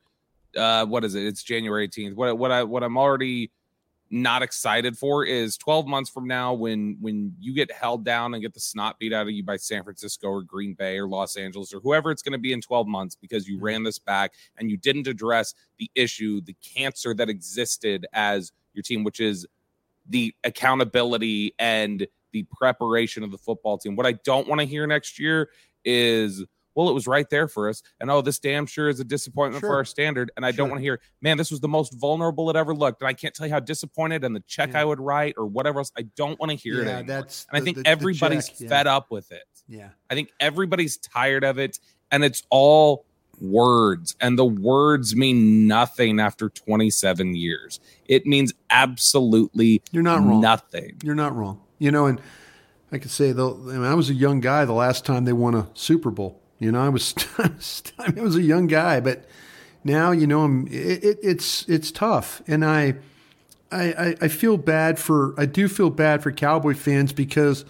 uh 0.59 0.85
what 0.85 1.03
is 1.03 1.15
it 1.15 1.25
it's 1.25 1.43
january 1.43 1.89
18th 1.89 2.13
what 2.17 2.37
what 2.37 2.51
i 2.51 2.63
what 2.63 2.83
i'm 2.83 2.99
already 2.99 3.51
not 4.15 4.43
excited 4.43 4.97
for 4.97 5.25
is 5.25 5.57
12 5.57 5.87
months 5.87 6.11
from 6.11 6.27
now 6.27 6.53
when 6.53 6.97
when 7.01 7.35
you 7.41 7.55
get 7.55 7.73
held 7.73 8.05
down 8.05 8.35
and 8.35 8.43
get 8.43 8.53
the 8.53 8.61
snot 8.61 8.99
beat 8.99 9.13
out 9.13 9.23
of 9.23 9.31
you 9.31 9.43
by 9.43 9.57
san 9.57 9.83
francisco 9.83 10.29
or 10.29 10.43
green 10.43 10.75
bay 10.75 10.99
or 10.99 11.09
los 11.09 11.35
angeles 11.37 11.73
or 11.73 11.81
whoever 11.81 12.11
it's 12.11 12.21
going 12.21 12.33
to 12.33 12.39
be 12.39 12.53
in 12.53 12.61
12 12.61 12.87
months 12.87 13.17
because 13.17 13.49
you 13.49 13.57
mm-hmm. 13.57 13.65
ran 13.65 13.83
this 13.83 13.99
back 13.99 14.35
and 14.59 14.71
you 14.71 14.77
didn't 14.77 15.07
address 15.07 15.55
the 15.79 15.91
issue 15.95 16.43
the 16.43 16.55
cancer 16.63 17.15
that 17.15 17.31
existed 17.31 18.07
as 18.13 18.53
your 18.75 18.83
team 18.83 19.03
which 19.03 19.19
is 19.19 19.47
the 20.09 20.35
accountability 20.45 21.55
and 21.59 22.07
the 22.33 22.45
preparation 22.57 23.23
of 23.23 23.31
the 23.31 23.39
football 23.39 23.79
team. 23.79 23.97
What 23.97 24.07
I 24.07 24.13
don't 24.13 24.49
want 24.49 24.61
to 24.61 24.67
hear 24.67 24.87
next 24.87 25.19
year 25.19 25.51
is, 25.85 26.45
well, 26.75 26.89
it 26.89 26.93
was 26.93 27.07
right 27.07 27.29
there 27.31 27.49
for 27.49 27.69
us. 27.69 27.83
And 28.01 28.11
oh, 28.11 28.21
this 28.23 28.39
damn 28.39 28.67
sure 28.67 28.89
is 28.89 29.01
a 29.01 29.05
disappointment 29.05 29.61
for 29.61 29.75
our 29.75 29.85
standard. 29.85 30.31
And 30.37 30.45
I 30.47 30.53
don't 30.53 30.69
want 30.71 30.81
to 30.81 30.83
hear, 30.85 31.01
man, 31.21 31.37
this 31.37 31.51
was 31.51 31.61
the 31.61 31.69
most 31.69 31.93
vulnerable 32.01 32.49
it 32.51 32.57
ever 32.57 32.75
looked. 32.75 33.03
And 33.03 33.09
I 33.09 33.13
can't 33.13 33.35
tell 33.35 33.47
you 33.47 33.53
how 33.53 33.61
disappointed 33.61 34.25
and 34.25 34.35
the 34.35 34.41
check 34.47 34.71
Yeah. 34.73 34.81
I 34.81 34.85
would 34.85 35.01
write 35.01 35.35
or 35.37 35.47
whatever 35.47 35.81
else. 35.81 35.93
I 35.99 36.03
don't 36.17 36.39
want 36.41 36.51
to 36.51 36.57
hear 36.57 36.81
it 36.83 36.87
Yeah, 36.87 36.99
anymore. 36.99 37.21
that's 37.21 37.47
and 37.53 37.61
I 37.61 37.65
think 37.65 37.77
the- 37.79 37.83
the 37.85 37.89
everybody's 37.89 38.49
check, 38.49 38.61
yeah. 38.61 38.69
fed 38.69 38.87
up 38.87 39.11
with 39.11 39.31
it. 39.33 39.45
Yeah. 39.69 39.89
I 40.11 40.15
think 40.15 40.31
everybody's 40.41 40.97
tired 40.99 41.45
of 41.45 41.59
it, 41.59 41.79
and 42.11 42.25
it's 42.25 42.43
all 42.51 43.07
words, 43.41 44.15
and 44.21 44.39
the 44.39 44.45
words 44.45 45.17
mean 45.17 45.67
nothing 45.67 46.21
after 46.21 46.49
27 46.49 47.35
years. 47.35 47.81
It 48.07 48.27
means 48.27 48.53
absolutely 48.71 49.83
You're 49.91 50.03
not 50.03 50.21
wrong. 50.21 50.41
nothing. 50.41 50.97
You're 51.03 51.15
not 51.15 51.35
wrong. 51.35 51.61
You 51.79 51.91
know, 51.91 52.07
and 52.07 52.21
I 52.93 52.99
could 52.99 53.11
say 53.11 53.33
though, 53.33 53.55
I, 53.55 53.73
mean, 53.73 53.85
I 53.85 53.95
was 53.95 54.11
a 54.11 54.15
young 54.15 54.41
guy 54.41 54.65
the 54.65 54.73
last 54.75 55.05
time 55.07 55.25
they 55.25 55.33
won 55.33 55.55
a 55.55 55.69
Super 55.75 56.11
Bowl. 56.11 56.42
You 56.63 56.73
know, 56.73 56.81
I 56.81 56.89
was 56.89 57.15
I 57.99 58.11
was 58.21 58.37
a 58.37 58.43
young 58.43 58.67
guy, 58.67 59.01
but 59.01 59.25
now 59.85 60.13
you 60.13 60.27
know 60.27 60.43
I'm. 60.43 60.67
It, 60.69 61.05
it, 61.05 61.19
it's 61.23 61.69
it's 61.69 61.91
tough, 61.91 62.43
and 62.47 62.65
I, 62.65 62.97
I 63.71 64.17
I 64.21 64.29
feel 64.29 64.57
bad 64.57 64.99
for. 64.99 65.35
I 65.39 65.47
do 65.47 65.69
feel 65.69 65.91
bad 65.91 66.23
for 66.23 66.31
Cowboy 66.31 66.75
fans 66.75 67.13
because 67.13 67.65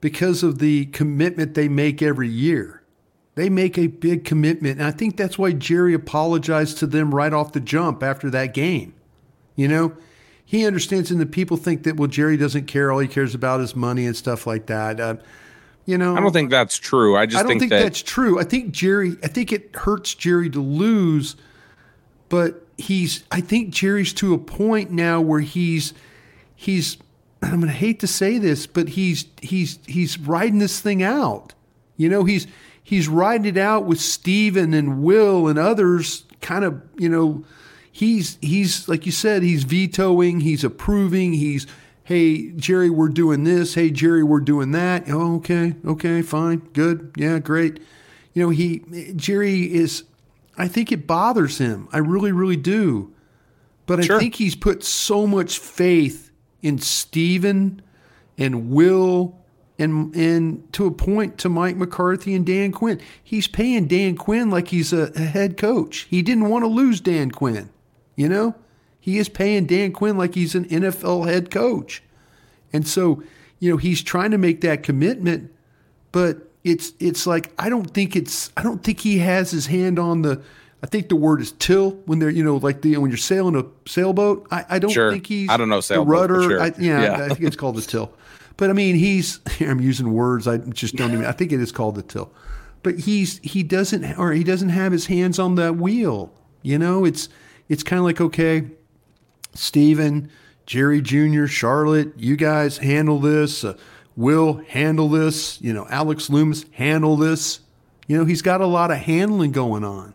because 0.00 0.42
of 0.42 0.58
the 0.58 0.86
commitment 0.86 1.54
they 1.54 1.68
make 1.68 2.02
every 2.02 2.28
year. 2.28 2.82
They 3.34 3.48
make 3.48 3.78
a 3.78 3.86
big 3.86 4.26
commitment, 4.26 4.78
and 4.78 4.86
I 4.86 4.90
think 4.90 5.16
that's 5.16 5.38
why 5.38 5.52
Jerry 5.52 5.94
apologized 5.94 6.76
to 6.78 6.86
them 6.86 7.14
right 7.14 7.32
off 7.32 7.52
the 7.52 7.60
jump 7.60 8.02
after 8.02 8.28
that 8.28 8.52
game. 8.52 8.92
You 9.56 9.68
know, 9.68 9.96
he 10.44 10.66
understands, 10.66 11.10
and 11.10 11.18
the 11.18 11.24
people 11.24 11.56
think 11.56 11.84
that 11.84 11.96
well, 11.96 12.08
Jerry 12.08 12.36
doesn't 12.36 12.66
care. 12.66 12.92
All 12.92 12.98
he 12.98 13.08
cares 13.08 13.34
about 13.34 13.62
is 13.62 13.74
money 13.74 14.04
and 14.04 14.14
stuff 14.14 14.46
like 14.46 14.66
that. 14.66 15.00
Uh, 15.00 15.16
you 15.84 15.98
know, 15.98 16.16
I 16.16 16.20
don't 16.20 16.32
think 16.32 16.50
that's 16.50 16.76
true. 16.76 17.16
I 17.16 17.26
just 17.26 17.38
I 17.38 17.42
don't 17.42 17.48
think, 17.48 17.60
think, 17.60 17.70
that 17.70 17.82
that's 17.82 18.02
true. 18.02 18.38
I 18.38 18.44
think 18.44 18.72
Jerry. 18.72 19.16
I 19.22 19.28
think 19.28 19.52
it 19.52 19.74
hurts 19.74 20.14
Jerry 20.14 20.48
to 20.50 20.60
lose, 20.60 21.36
but 22.28 22.66
he's. 22.78 23.24
I 23.32 23.40
think 23.40 23.70
Jerry's 23.70 24.12
to 24.14 24.34
a 24.34 24.38
point 24.38 24.90
now 24.90 25.20
where 25.20 25.40
he's. 25.40 25.92
He's. 26.54 26.98
I'm 27.42 27.56
going 27.60 27.62
to 27.62 27.72
hate 27.72 27.98
to 28.00 28.06
say 28.06 28.38
this, 28.38 28.68
but 28.68 28.90
he's 28.90 29.26
he's 29.40 29.80
he's 29.86 30.18
riding 30.18 30.60
this 30.60 30.80
thing 30.80 31.02
out. 31.02 31.54
You 31.96 32.08
know, 32.08 32.22
he's 32.24 32.46
he's 32.82 33.08
riding 33.08 33.46
it 33.46 33.58
out 33.58 33.84
with 33.84 34.00
Stephen 34.00 34.74
and 34.74 35.02
Will 35.02 35.48
and 35.48 35.58
others. 35.58 36.24
Kind 36.40 36.64
of, 36.64 36.80
you 36.96 37.08
know, 37.08 37.44
he's 37.90 38.38
he's 38.40 38.88
like 38.88 39.06
you 39.06 39.12
said, 39.12 39.42
he's 39.42 39.64
vetoing, 39.64 40.40
he's 40.40 40.62
approving, 40.62 41.32
he's 41.32 41.66
hey 42.04 42.50
Jerry, 42.52 42.90
we're 42.90 43.08
doing 43.08 43.44
this. 43.44 43.74
Hey 43.74 43.90
Jerry, 43.90 44.22
we're 44.22 44.40
doing 44.40 44.72
that. 44.72 45.04
Oh, 45.08 45.36
okay, 45.36 45.74
okay, 45.84 46.22
fine, 46.22 46.58
good, 46.72 47.12
yeah, 47.16 47.38
great. 47.38 47.80
You 48.34 48.42
know, 48.44 48.50
he 48.50 48.80
Jerry 49.16 49.72
is. 49.72 50.04
I 50.58 50.68
think 50.68 50.92
it 50.92 51.06
bothers 51.06 51.58
him. 51.58 51.88
I 51.92 51.98
really, 51.98 52.32
really 52.32 52.56
do. 52.56 53.12
But 53.86 54.00
I 54.00 54.02
Sure. 54.02 54.18
think 54.20 54.34
he's 54.36 54.54
put 54.54 54.84
so 54.84 55.26
much 55.26 55.58
faith 55.58 56.30
in 56.62 56.78
Stephen 56.78 57.82
and 58.38 58.70
Will 58.70 59.36
and 59.78 60.14
and 60.14 60.72
to 60.74 60.86
a 60.86 60.90
point 60.90 61.38
to 61.38 61.48
Mike 61.48 61.76
McCarthy 61.76 62.34
and 62.34 62.46
Dan 62.46 62.70
Quinn. 62.72 63.00
He's 63.22 63.48
paying 63.48 63.86
Dan 63.86 64.16
Quinn 64.16 64.50
like 64.50 64.68
he's 64.68 64.92
a, 64.92 65.10
a 65.16 65.20
head 65.20 65.56
coach. 65.56 66.06
He 66.10 66.22
didn't 66.22 66.48
want 66.48 66.62
to 66.64 66.68
lose 66.68 67.00
Dan 67.00 67.30
Quinn. 67.30 67.70
You 68.14 68.28
know? 68.28 68.54
He 69.02 69.18
is 69.18 69.28
paying 69.28 69.66
Dan 69.66 69.90
Quinn 69.92 70.16
like 70.16 70.34
he's 70.36 70.54
an 70.54 70.64
NFL 70.66 71.26
head 71.26 71.50
coach. 71.50 72.02
And 72.72 72.86
so, 72.86 73.22
you 73.58 73.68
know, 73.70 73.76
he's 73.76 74.00
trying 74.00 74.30
to 74.30 74.38
make 74.38 74.60
that 74.60 74.82
commitment, 74.84 75.52
but 76.12 76.48
it's 76.64 76.92
it's 77.00 77.26
like 77.26 77.52
I 77.58 77.68
don't 77.68 77.92
think 77.92 78.14
it's 78.14 78.50
I 78.56 78.62
don't 78.62 78.82
think 78.84 79.00
he 79.00 79.18
has 79.18 79.50
his 79.50 79.66
hand 79.66 79.98
on 79.98 80.22
the 80.22 80.40
I 80.84 80.86
think 80.86 81.08
the 81.08 81.16
word 81.16 81.40
is 81.40 81.50
till 81.50 81.90
when 82.06 82.20
they're 82.20 82.30
you 82.30 82.44
know 82.44 82.56
like 82.58 82.82
the 82.82 82.96
when 82.98 83.10
you're 83.10 83.18
sailing 83.18 83.56
a 83.56 83.64
sailboat. 83.88 84.46
I, 84.52 84.64
I 84.70 84.78
don't 84.78 84.92
Sure. 84.92 85.10
think 85.10 85.26
he's 85.26 85.50
I 85.50 85.56
don't 85.56 85.68
know 85.68 85.76
the 85.78 85.82
sailboat, 85.82 86.06
but 86.06 86.30
rudder. 86.30 86.42
sure. 86.44 86.60
I, 86.62 86.66
yeah, 86.78 87.02
Yeah. 87.02 87.24
I 87.24 87.28
think 87.30 87.40
it's 87.42 87.56
called 87.56 87.74
the 87.76 87.82
till. 87.82 88.12
But 88.56 88.70
I 88.70 88.72
mean, 88.74 88.94
he's 88.94 89.40
I'm 89.60 89.80
using 89.80 90.12
words. 90.12 90.46
I 90.46 90.58
just 90.58 90.94
don't 90.94 91.12
even. 91.12 91.24
I 91.24 91.32
think 91.32 91.50
it 91.50 91.60
is 91.60 91.72
called 91.72 91.96
the 91.96 92.02
till. 92.02 92.32
But 92.84 93.00
he's 93.00 93.38
he 93.42 93.64
doesn't 93.64 94.16
or 94.16 94.32
he 94.32 94.44
doesn't 94.44 94.68
have 94.70 94.92
his 94.92 95.06
hands 95.06 95.40
on 95.40 95.56
that 95.56 95.76
wheel. 95.76 96.32
You 96.62 96.78
know, 96.78 97.04
it's 97.04 97.28
it's 97.68 97.82
kind 97.82 97.98
of 97.98 98.04
like 98.04 98.20
okay, 98.20 98.66
Stephen, 99.54 100.30
Jerry 100.66 101.00
Jr., 101.02 101.46
Charlotte, 101.46 102.12
you 102.16 102.36
guys 102.36 102.78
handle 102.78 103.18
this. 103.20 103.64
Uh, 103.64 103.76
Will 104.14 104.60
handle 104.68 105.08
this. 105.08 105.58
You 105.62 105.72
know, 105.72 105.86
Alex 105.88 106.28
Loomis 106.28 106.66
handle 106.72 107.16
this. 107.16 107.60
You 108.08 108.18
know, 108.18 108.26
he's 108.26 108.42
got 108.42 108.60
a 108.60 108.66
lot 108.66 108.90
of 108.90 108.98
handling 108.98 109.52
going 109.52 109.84
on, 109.84 110.12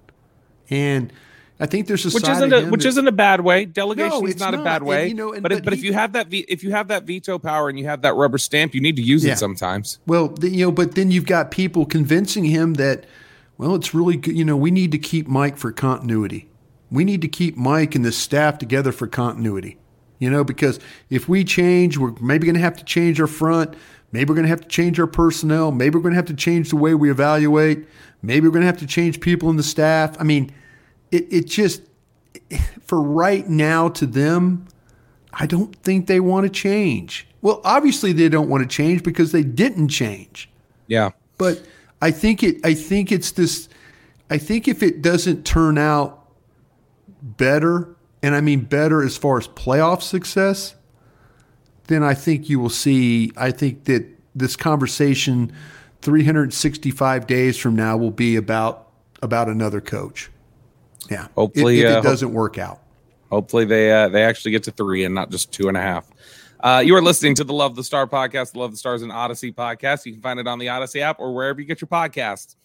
and 0.69 1.11
I 1.59 1.65
think 1.65 1.87
there's 1.87 2.05
a 2.05 2.11
which 2.11 2.29
isn't 2.29 2.53
a, 2.53 2.65
which 2.67 2.83
that- 2.83 2.89
isn't 2.89 3.07
a 3.07 3.11
bad 3.11 3.41
way. 3.41 3.65
Delegation 3.65 4.23
is 4.25 4.33
it's 4.33 4.39
not, 4.39 4.53
a 4.53 4.57
not. 4.57 4.63
bad 4.65 4.81
And, 4.83 4.87
way. 4.87 5.07
you 5.07 5.15
know, 5.15 5.33
and- 5.33 5.41
but 5.41 5.51
if, 5.51 5.57
but 5.59 5.63
but 5.65 5.73
if 5.73 5.83
you 5.83 5.93
have 5.93 6.13
that 6.13 6.27
if 6.31 6.63
you 6.63 6.69
have 6.73 6.89
that 6.89 7.05
veto 7.05 7.39
power 7.39 7.69
and 7.69 7.79
you 7.79 7.85
have 7.85 8.03
that 8.03 8.13
rubber 8.13 8.37
stamp, 8.37 8.75
you 8.75 8.81
need 8.81 8.97
to 8.97 9.01
use 9.01 9.25
Yeah. 9.25 9.33
it 9.33 9.39
sometimes. 9.39 9.97
Well, 10.05 10.35
you 10.43 10.65
know, 10.67 10.71
but 10.71 10.93
then 10.93 11.09
you've 11.09 11.25
got 11.25 11.49
people 11.49 11.87
convincing 11.87 12.43
him 12.45 12.75
that, 12.75 13.05
well, 13.57 13.73
it's 13.73 13.95
really 13.95 14.17
good. 14.17 14.37
You 14.37 14.45
know, 14.45 14.55
we 14.57 14.69
need 14.69 14.91
to 14.91 14.99
keep 14.99 15.27
Mike 15.27 15.57
for 15.57 15.71
continuity. 15.71 16.47
We 16.89 17.03
need 17.03 17.21
to 17.21 17.27
keep 17.27 17.57
Mike 17.57 17.95
and 17.95 18.05
the 18.05 18.11
staff 18.11 18.57
together 18.57 18.91
for 18.91 19.07
continuity. 19.07 19.77
You 20.19 20.31
know, 20.31 20.43
because 20.43 20.79
if 21.09 21.29
we 21.29 21.43
change, 21.43 21.97
we're 21.97 22.13
maybe 22.19 22.45
going 22.45 22.55
to 22.55 22.61
have 22.61 22.77
to 22.77 22.83
change 22.83 23.21
our 23.21 23.27
front. 23.27 23.75
Maybe 24.11 24.29
we're 24.29 24.35
going 24.35 24.45
to 24.45 24.49
have 24.49 24.61
to 24.61 24.67
change 24.67 24.99
our 24.99 25.05
personnel. 25.05 25.71
Maybe 25.71 25.95
we're 25.95 26.01
going 26.01 26.13
to 26.13 26.17
have 26.17 26.25
to 26.25 26.33
change 26.33 26.69
the 26.69 26.75
way 26.75 26.95
we 26.95 27.11
evaluate. 27.11 27.87
Maybe 28.23 28.47
we're 28.47 28.53
going 28.53 28.61
to 28.61 28.67
have 28.67 28.79
to 28.79 28.87
change 28.87 29.19
people 29.19 29.49
in 29.49 29.57
the 29.57 29.63
staff. 29.63 30.15
I 30.19 30.23
mean, 30.23 30.51
it, 31.11 31.31
it 31.31 31.45
just, 31.45 31.83
for 32.81 32.99
right 32.99 33.47
now 33.47 33.89
to 33.89 34.07
them, 34.07 34.67
I 35.33 35.45
don't 35.45 35.75
think 35.83 36.07
they 36.07 36.19
want 36.19 36.45
to 36.45 36.49
change. 36.49 37.27
Well, 37.41 37.61
obviously 37.63 38.11
they 38.11 38.29
don't 38.29 38.49
want 38.49 38.63
to 38.63 38.67
change 38.67 39.03
because 39.03 39.31
they 39.31 39.43
didn't 39.43 39.89
change. 39.89 40.49
Yeah. 40.87 41.11
But 41.37 41.61
I 42.01 42.11
think 42.11 42.43
it 42.43 42.65
I 42.65 42.73
think 42.73 43.11
it's 43.11 43.31
this 43.31 43.69
I 44.29 44.37
think 44.37 44.67
if 44.67 44.81
it 44.81 45.01
doesn't 45.01 45.45
turn 45.45 45.77
out 45.77 46.16
better, 47.35 47.95
and 48.23 48.35
I 48.35 48.41
mean 48.41 48.61
better 48.61 49.03
as 49.03 49.17
far 49.17 49.37
as 49.37 49.47
playoff 49.47 50.01
success, 50.01 50.75
then 51.87 52.03
I 52.03 52.13
think 52.13 52.49
you 52.49 52.59
will 52.59 52.69
see 52.69 53.31
I 53.35 53.51
think 53.51 53.85
that 53.85 54.05
this 54.35 54.55
conversation 54.55 55.51
365 56.01 57.27
days 57.27 57.57
from 57.57 57.75
now 57.75 57.97
will 57.97 58.11
be 58.11 58.35
about 58.35 58.87
about 59.21 59.49
another 59.49 59.81
coach. 59.81 60.29
Yeah. 61.09 61.27
Hopefully, 61.35 61.81
if, 61.81 61.95
uh, 61.95 61.99
it 61.99 62.03
doesn't 62.03 62.33
work 62.33 62.57
out. 62.57 62.81
Hopefully 63.29 63.65
they 63.65 63.91
uh, 63.91 64.09
they 64.09 64.23
actually 64.23 64.51
get 64.51 64.63
to 64.63 64.71
three 64.71 65.03
and 65.03 65.13
not 65.13 65.31
just 65.31 65.51
two 65.51 65.67
and 65.67 65.77
a 65.77 65.81
half. 65.81 66.09
Uh, 66.59 66.81
you 66.83 66.95
are 66.95 67.01
listening 67.01 67.35
to 67.35 67.43
the 67.43 67.53
Love 67.53 67.75
the 67.75 67.83
Star 67.83 68.07
podcast, 68.07 68.53
the 68.53 68.59
Love 68.59 68.71
the 68.71 68.77
Stars 68.77 69.03
and 69.03 69.11
Audacy 69.11 69.53
podcast. 69.53 70.05
You 70.05 70.13
can 70.13 70.21
find 70.21 70.39
it 70.39 70.47
on 70.47 70.57
the 70.59 70.67
Audacy 70.67 71.01
app 71.01 71.19
or 71.19 71.33
wherever 71.33 71.61
you 71.61 71.67
get 71.67 71.81
your 71.81 71.87
podcasts. 71.87 72.55